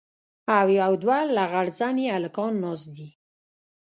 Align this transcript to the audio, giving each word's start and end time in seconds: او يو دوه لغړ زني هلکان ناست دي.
او 0.57 0.67
يو 0.79 0.91
دوه 1.03 1.19
لغړ 1.37 1.65
زني 1.79 2.05
هلکان 2.15 2.53
ناست 2.63 2.87
دي. 2.95 3.07